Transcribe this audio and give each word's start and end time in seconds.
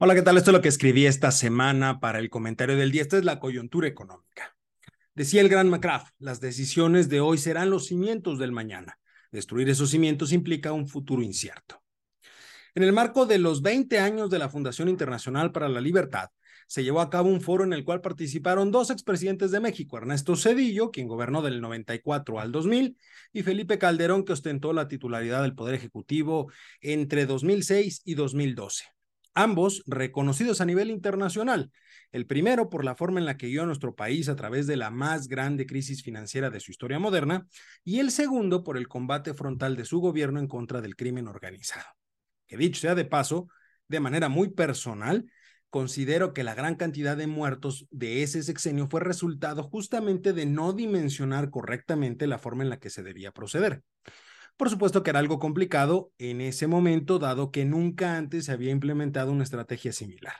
Hola, 0.00 0.14
¿qué 0.14 0.22
tal? 0.22 0.36
Esto 0.36 0.52
es 0.52 0.54
lo 0.54 0.62
que 0.62 0.68
escribí 0.68 1.06
esta 1.06 1.32
semana 1.32 1.98
para 1.98 2.20
el 2.20 2.30
comentario 2.30 2.76
del 2.76 2.92
día. 2.92 3.02
Esta 3.02 3.18
es 3.18 3.24
la 3.24 3.40
coyuntura 3.40 3.88
económica. 3.88 4.56
Decía 5.12 5.40
el 5.40 5.48
gran 5.48 5.68
McCraft, 5.68 6.14
las 6.20 6.40
decisiones 6.40 7.08
de 7.08 7.18
hoy 7.18 7.36
serán 7.36 7.70
los 7.70 7.86
cimientos 7.86 8.38
del 8.38 8.52
mañana. 8.52 9.00
Destruir 9.32 9.68
esos 9.68 9.90
cimientos 9.90 10.32
implica 10.32 10.72
un 10.72 10.86
futuro 10.86 11.20
incierto. 11.20 11.82
En 12.76 12.84
el 12.84 12.92
marco 12.92 13.26
de 13.26 13.38
los 13.38 13.60
20 13.60 13.98
años 13.98 14.30
de 14.30 14.38
la 14.38 14.48
Fundación 14.48 14.88
Internacional 14.88 15.50
para 15.50 15.68
la 15.68 15.80
Libertad, 15.80 16.28
se 16.68 16.84
llevó 16.84 17.00
a 17.00 17.10
cabo 17.10 17.28
un 17.28 17.40
foro 17.40 17.64
en 17.64 17.72
el 17.72 17.84
cual 17.84 18.00
participaron 18.00 18.70
dos 18.70 18.90
expresidentes 18.90 19.50
de 19.50 19.58
México, 19.58 19.98
Ernesto 19.98 20.36
Cedillo, 20.36 20.92
quien 20.92 21.08
gobernó 21.08 21.42
del 21.42 21.60
94 21.60 22.38
al 22.38 22.52
2000, 22.52 22.96
y 23.32 23.42
Felipe 23.42 23.78
Calderón, 23.78 24.24
que 24.24 24.34
ostentó 24.34 24.72
la 24.72 24.86
titularidad 24.86 25.42
del 25.42 25.56
Poder 25.56 25.74
Ejecutivo 25.74 26.52
entre 26.80 27.26
2006 27.26 28.02
y 28.04 28.14
2012 28.14 28.97
ambos 29.34 29.82
reconocidos 29.86 30.60
a 30.60 30.64
nivel 30.64 30.90
internacional. 30.90 31.70
El 32.10 32.26
primero 32.26 32.70
por 32.70 32.84
la 32.84 32.94
forma 32.94 33.20
en 33.20 33.26
la 33.26 33.36
que 33.36 33.48
guió 33.48 33.62
a 33.62 33.66
nuestro 33.66 33.94
país 33.94 34.28
a 34.28 34.36
través 34.36 34.66
de 34.66 34.76
la 34.76 34.90
más 34.90 35.28
grande 35.28 35.66
crisis 35.66 36.02
financiera 36.02 36.50
de 36.50 36.60
su 36.60 36.70
historia 36.70 36.98
moderna, 36.98 37.46
y 37.84 37.98
el 37.98 38.10
segundo 38.10 38.64
por 38.64 38.76
el 38.76 38.88
combate 38.88 39.34
frontal 39.34 39.76
de 39.76 39.84
su 39.84 40.00
gobierno 40.00 40.40
en 40.40 40.48
contra 40.48 40.80
del 40.80 40.96
crimen 40.96 41.28
organizado. 41.28 41.86
Que 42.46 42.56
dicho 42.56 42.80
sea 42.80 42.94
de 42.94 43.04
paso, 43.04 43.48
de 43.88 44.00
manera 44.00 44.28
muy 44.28 44.50
personal, 44.50 45.30
considero 45.70 46.32
que 46.32 46.44
la 46.44 46.54
gran 46.54 46.76
cantidad 46.76 47.16
de 47.16 47.26
muertos 47.26 47.86
de 47.90 48.22
ese 48.22 48.42
sexenio 48.42 48.88
fue 48.88 49.00
resultado 49.00 49.62
justamente 49.62 50.32
de 50.32 50.46
no 50.46 50.72
dimensionar 50.72 51.50
correctamente 51.50 52.26
la 52.26 52.38
forma 52.38 52.62
en 52.62 52.70
la 52.70 52.78
que 52.78 52.90
se 52.90 53.02
debía 53.02 53.32
proceder. 53.32 53.82
Por 54.58 54.70
supuesto 54.70 55.04
que 55.04 55.10
era 55.10 55.20
algo 55.20 55.38
complicado 55.38 56.12
en 56.18 56.40
ese 56.40 56.66
momento, 56.66 57.20
dado 57.20 57.52
que 57.52 57.64
nunca 57.64 58.16
antes 58.16 58.46
se 58.46 58.52
había 58.52 58.72
implementado 58.72 59.30
una 59.30 59.44
estrategia 59.44 59.92
similar. 59.92 60.34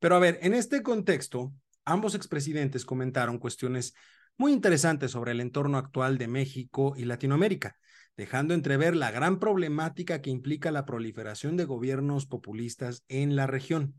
Pero 0.00 0.16
a 0.16 0.18
ver, 0.18 0.40
en 0.42 0.54
este 0.54 0.82
contexto, 0.82 1.52
ambos 1.84 2.16
expresidentes 2.16 2.84
comentaron 2.84 3.38
cuestiones 3.38 3.94
muy 4.36 4.52
interesantes 4.52 5.12
sobre 5.12 5.30
el 5.30 5.40
entorno 5.40 5.78
actual 5.78 6.18
de 6.18 6.26
México 6.26 6.94
y 6.96 7.04
Latinoamérica, 7.04 7.76
dejando 8.16 8.54
entrever 8.54 8.96
la 8.96 9.12
gran 9.12 9.38
problemática 9.38 10.20
que 10.20 10.30
implica 10.30 10.72
la 10.72 10.84
proliferación 10.84 11.56
de 11.56 11.64
gobiernos 11.64 12.26
populistas 12.26 13.04
en 13.06 13.36
la 13.36 13.46
región. 13.46 13.94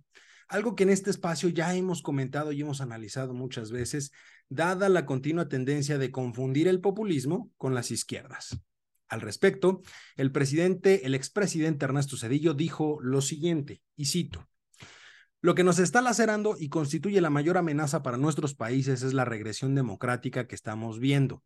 Algo 0.49 0.75
que 0.75 0.83
en 0.83 0.89
este 0.89 1.11
espacio 1.11 1.47
ya 1.47 1.73
hemos 1.75 2.01
comentado 2.01 2.51
y 2.51 2.59
hemos 2.59 2.81
analizado 2.81 3.33
muchas 3.33 3.71
veces, 3.71 4.11
dada 4.49 4.89
la 4.89 5.05
continua 5.05 5.47
tendencia 5.47 5.97
de 5.97 6.11
confundir 6.11 6.67
el 6.67 6.81
populismo 6.81 7.49
con 7.55 7.73
las 7.73 7.89
izquierdas. 7.89 8.59
Al 9.09 9.21
respecto, 9.21 9.81
el 10.15 10.31
presidente, 10.31 11.05
el 11.05 11.15
expresidente 11.15 11.85
Ernesto 11.85 12.15
Cedillo 12.15 12.53
dijo 12.53 12.99
lo 13.01 13.21
siguiente, 13.21 13.81
y 13.95 14.05
cito, 14.05 14.47
lo 15.41 15.55
que 15.55 15.63
nos 15.63 15.79
está 15.79 16.01
lacerando 16.01 16.57
y 16.59 16.67
constituye 16.67 17.21
la 17.21 17.29
mayor 17.29 17.57
amenaza 17.57 18.03
para 18.03 18.17
nuestros 18.17 18.55
países 18.55 19.03
es 19.03 19.13
la 19.13 19.23
regresión 19.23 19.73
democrática 19.73 20.47
que 20.47 20.55
estamos 20.55 20.99
viendo. 20.99 21.43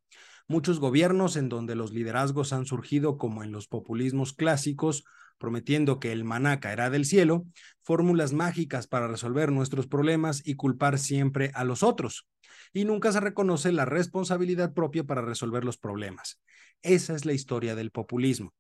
Muchos 0.48 0.80
gobiernos 0.80 1.36
en 1.36 1.48
donde 1.48 1.76
los 1.76 1.94
liderazgos 1.94 2.54
han 2.54 2.66
surgido 2.66 3.18
como 3.18 3.44
en 3.44 3.52
los 3.52 3.68
populismos 3.68 4.34
clásicos, 4.34 5.06
prometiendo 5.44 6.00
que 6.00 6.14
el 6.14 6.24
maná 6.24 6.62
caerá 6.62 6.90
del 6.90 7.04
cielo, 7.04 7.46
fórmulas 7.82 8.32
mágicas 8.32 8.88
para 8.88 9.10
resolver 9.10 9.52
nuestros 9.52 9.88
problemas 9.88 10.42
y 10.46 10.56
culpar 10.56 10.98
siempre 10.98 11.52
a 11.54 11.66
los 11.66 11.84
otros. 11.84 12.30
Y 12.72 12.86
nunca 12.86 13.12
se 13.12 13.20
reconoce 13.20 13.74
la 13.74 13.84
responsabilidad 13.84 14.74
propia 14.74 15.04
para 15.04 15.22
resolver 15.22 15.66
los 15.66 15.78
problemas. 15.78 16.40
Esa 16.82 17.14
es 17.14 17.26
la 17.26 17.34
historia 17.34 17.76
del 17.76 17.92
populismo. 17.92 18.54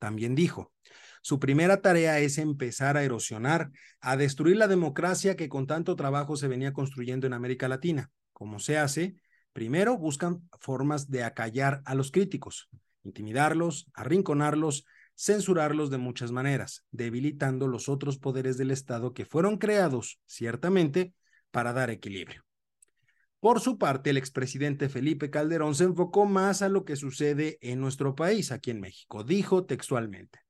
También 0.00 0.34
dijo, 0.34 0.72
su 1.22 1.38
primera 1.38 1.80
tarea 1.80 2.18
es 2.18 2.38
empezar 2.38 2.96
a 2.96 3.04
erosionar, 3.04 3.70
a 4.00 4.16
destruir 4.16 4.56
la 4.56 4.66
democracia 4.66 5.36
que 5.36 5.48
con 5.48 5.68
tanto 5.68 5.94
trabajo 5.94 6.36
se 6.36 6.48
venía 6.48 6.72
construyendo 6.72 7.28
en 7.28 7.32
América 7.34 7.68
Latina. 7.68 8.10
¿Cómo 8.32 8.58
se 8.58 8.76
hace? 8.76 9.14
Primero 9.52 9.96
buscan 9.98 10.48
formas 10.60 11.08
de 11.08 11.22
acallar 11.22 11.80
a 11.84 11.94
los 11.94 12.10
críticos, 12.10 12.68
intimidarlos, 13.04 13.86
arrinconarlos, 13.94 14.84
censurarlos 15.16 15.90
de 15.90 15.98
muchas 15.98 16.32
maneras, 16.32 16.84
debilitando 16.90 17.68
los 17.68 17.88
otros 17.88 18.18
poderes 18.18 18.56
del 18.58 18.70
Estado 18.70 19.12
que 19.12 19.24
fueron 19.24 19.58
creados, 19.58 20.20
ciertamente, 20.26 21.14
para 21.50 21.72
dar 21.72 21.90
equilibrio. 21.90 22.44
Por 23.40 23.60
su 23.60 23.76
parte, 23.76 24.10
el 24.10 24.16
expresidente 24.16 24.88
Felipe 24.88 25.28
Calderón 25.28 25.74
se 25.74 25.84
enfocó 25.84 26.24
más 26.24 26.62
a 26.62 26.70
lo 26.70 26.84
que 26.84 26.96
sucede 26.96 27.58
en 27.60 27.78
nuestro 27.78 28.14
país, 28.14 28.50
aquí 28.50 28.70
en 28.70 28.80
México. 28.80 29.22
Dijo 29.22 29.66
textualmente, 29.66 30.40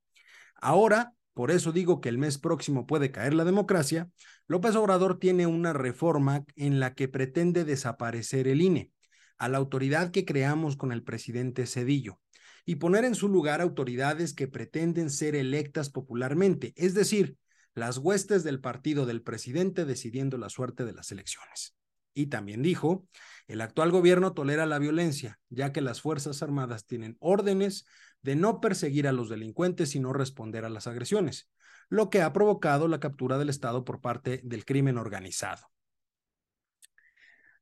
ahora, 0.55 1.13
por 1.33 1.51
eso 1.51 1.73
digo 1.73 2.01
que 2.01 2.09
el 2.09 2.19
mes 2.19 2.39
próximo 2.39 2.87
puede 2.87 3.11
caer 3.11 3.35
la 3.35 3.45
democracia, 3.45 4.09
López 4.47 4.77
Obrador 4.77 5.19
tiene 5.19 5.49
una 5.49 5.73
reforma 5.73 6.45
en 6.55 6.79
la 6.79 6.95
que 6.95 7.09
pretende 7.09 7.65
desaparecer 7.65 8.47
el 8.47 8.63
INE, 8.63 8.93
a 9.39 9.49
la 9.49 9.59
autoridad 9.59 10.13
que 10.13 10.25
creamos 10.25 10.77
con 10.77 10.93
el 10.93 11.03
presidente 11.03 11.67
Cedillo, 11.67 12.21
y 12.65 12.77
poner 12.77 13.05
en 13.05 13.15
su 13.15 13.29
lugar 13.29 13.61
autoridades 13.61 14.33
que 14.33 14.49
pretenden 14.49 15.11
ser 15.11 15.35
electas 15.35 15.91
popularmente, 15.91 16.73
es 16.77 16.95
decir, 16.95 17.37
las 17.75 17.99
huestes 17.99 18.45
del 18.45 18.61
partido 18.61 19.05
del 19.05 19.23
presidente 19.23 19.85
decidiendo 19.85 20.39
la 20.39 20.49
suerte 20.49 20.85
de 20.85 20.93
las 20.93 21.11
elecciones. 21.13 21.77
Y 22.15 22.27
también 22.27 22.63
dijo, 22.63 23.07
el 23.49 23.61
actual 23.61 23.91
gobierno 23.91 24.33
tolera 24.33 24.67
la 24.67 24.79
violencia, 24.79 25.41
ya 25.51 25.73
que 25.73 25.81
las 25.81 26.01
Fuerzas 26.01 26.43
Armadas 26.43 26.87
tienen 26.87 27.17
órdenes 27.19 27.87
de 28.23 28.37
no 28.37 28.61
perseguir 28.61 29.09
a 29.09 29.13
los 29.13 29.29
delincuentes 29.29 29.95
y 29.97 30.01
no 30.01 30.13
responder 30.13 30.65
a 30.65 30.71
las 30.71 30.87
agresiones, 30.87 31.51
lo 31.89 32.11
que 32.11 32.23
ha 32.23 32.33
provocado 32.33 32.87
la 32.87 33.01
captura 33.01 33.37
del 33.37 33.51
Estado 33.51 33.85
por 33.85 34.01
parte 34.01 34.41
del 34.45 34.65
crimen 34.65 34.97
organizado. 34.97 35.69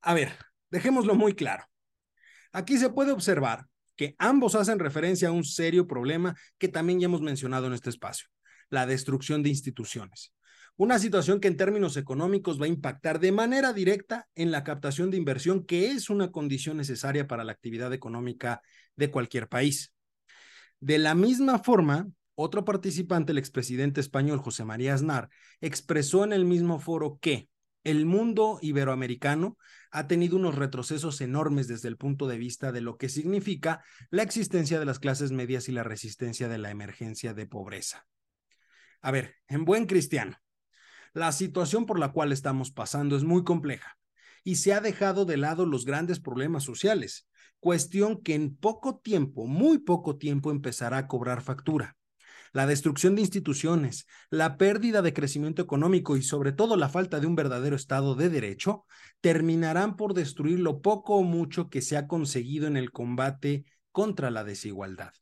A 0.03 0.15
ver, 0.15 0.37
dejémoslo 0.71 1.15
muy 1.15 1.35
claro. 1.35 1.65
Aquí 2.53 2.77
se 2.77 2.91
puede 2.91 3.13
observar 3.13 3.69
que 3.97 4.15
ambos 4.19 4.55
hacen 4.55 4.79
referencia 4.79 5.29
a 5.29 5.33
un 5.33 5.45
serio 5.45 5.87
problema 5.87 6.35
que 6.59 6.69
también 6.69 7.01
ya 7.01 7.07
hemos 7.07 7.21
mencionado 7.21 7.67
en 7.67 7.73
este 7.73 7.91
espacio, 7.91 8.29
la 8.71 8.87
destrucción 8.87 9.43
de 9.43 9.51
instituciones. 9.51 10.33
Una 10.77 10.99
situación 10.99 11.39
que 11.39 11.49
en 11.49 11.57
términos 11.57 11.97
económicos 11.97 12.61
va 12.61 12.65
a 12.65 12.69
impactar 12.69 13.21
de 13.21 13.31
manera 13.31 13.73
directa 13.73 14.27
en 14.35 14.51
la 14.51 14.65
captación 14.65 15.11
de 15.11 15.19
inversión, 15.19 15.67
que 15.67 15.91
es 15.91 16.09
una 16.09 16.33
condición 16.33 16.79
necesaria 16.79 17.29
para 17.29 17.45
la 17.45 17.53
actividad 17.53 17.93
económica 17.93 18.63
de 18.97 19.11
cualquier 19.11 19.49
país. 19.49 19.93
De 20.81 20.99
la 20.99 21.15
misma 21.15 21.59
forma, 21.59 22.09
otro 22.35 22.65
participante, 22.65 23.33
el 23.33 23.39
expresidente 23.39 24.01
español 24.01 24.39
José 24.39 24.65
María 24.65 24.95
Aznar, 24.95 25.29
expresó 25.61 26.25
en 26.25 26.33
el 26.33 26.47
mismo 26.47 26.79
foro 26.81 27.19
que 27.21 27.49
el 27.85 28.07
mundo 28.07 28.59
iberoamericano 28.63 29.59
ha 29.91 30.07
tenido 30.07 30.37
unos 30.37 30.55
retrocesos 30.55 31.21
enormes 31.21 31.69
desde 31.69 31.89
el 31.89 31.97
punto 31.97 32.27
de 32.27 32.39
vista 32.39 32.73
de 32.73 32.81
lo 32.81 32.97
que 32.97 33.09
significa 33.09 33.85
la 34.11 34.23
existencia 34.23 34.79
de 34.79 34.87
las 34.87 34.99
clases 34.99 35.33
medias 35.33 35.69
y 35.69 35.73
la 35.73 35.83
resistencia 35.83 36.49
de 36.49 36.59
la 36.59 36.71
emergencia 36.71 37.35
de 37.35 37.47
pobreza. 37.47 38.07
A 39.01 39.11
ver, 39.11 39.37
en 39.49 39.65
buen 39.65 39.87
cristiano, 39.87 40.39
la 41.13 41.33
situación 41.33 41.85
por 41.85 41.99
la 41.99 42.13
cual 42.13 42.33
estamos 42.33 42.71
pasando 42.71 43.17
es 43.17 43.25
muy 43.25 43.45
compleja 43.45 43.99
y 44.45 44.57
se 44.57 44.73
ha 44.73 44.81
dejado 44.81 45.25
de 45.25 45.37
lado 45.37 45.67
los 45.67 45.85
grandes 45.85 46.21
problemas 46.21 46.65
sociales, 46.65 47.29
cuestión 47.61 48.23
que 48.23 48.35
en 48.35 48.57
poco 48.57 48.99
tiempo, 48.99 49.47
muy 49.47 49.79
poco 49.79 50.17
tiempo, 50.17 50.51
empezará 50.51 50.99
a 50.99 51.07
cobrar 51.07 51.43
factura. 51.43 51.97
La 52.53 52.67
destrucción 52.67 53.15
de 53.15 53.23
instituciones, 53.23 54.07
la 54.29 54.59
pérdida 54.59 55.01
de 55.01 55.15
crecimiento 55.15 55.63
económico 55.63 56.19
y 56.19 56.23
sobre 56.23 56.53
todo 56.53 56.77
la 56.77 56.91
falta 56.91 57.19
de 57.19 57.27
un 57.27 57.35
verdadero 57.35 57.77
Estado 57.77 58.15
de 58.15 58.29
Derecho 58.29 58.85
terminarán 59.23 59.97
por 59.97 60.13
destruir 60.13 60.61
lo 60.61 60.83
poco 60.83 61.17
o 61.17 61.23
mucho 61.23 61.71
que 61.71 61.81
se 61.81 61.97
ha 61.97 62.07
conseguido 62.07 62.67
en 62.67 62.77
el 62.77 62.93
combate 62.93 63.65
contra 63.91 64.31
la 64.31 64.45
desigualdad. 64.45 65.13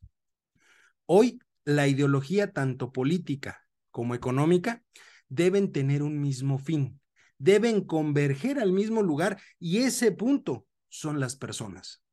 Hoy, 1.05 1.39
la 1.63 1.87
ideología 1.87 2.51
tanto 2.51 2.91
política 2.91 3.61
como 3.91 4.13
económica 4.13 4.83
deben 5.29 5.71
tener 5.71 6.03
un 6.03 6.19
mismo 6.19 6.57
fin, 6.57 6.99
deben 7.37 7.85
converger 7.85 8.59
al 8.59 8.73
mismo 8.73 9.01
lugar 9.01 9.39
y 9.57 9.79
ese 9.79 10.11
punto 10.11 10.67
son 10.89 11.21
las 11.21 11.37
personas. 11.37 12.03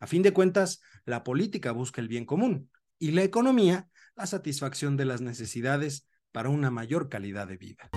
A 0.00 0.06
fin 0.06 0.22
de 0.22 0.32
cuentas, 0.32 0.80
la 1.04 1.22
política 1.24 1.72
busca 1.72 2.00
el 2.00 2.08
bien 2.08 2.24
común 2.24 2.70
y 2.98 3.10
la 3.10 3.22
economía 3.22 3.88
la 4.16 4.26
satisfacción 4.26 4.96
de 4.96 5.04
las 5.04 5.20
necesidades 5.20 6.06
para 6.32 6.48
una 6.48 6.70
mayor 6.70 7.08
calidad 7.08 7.46
de 7.46 7.56
vida. 7.56 7.90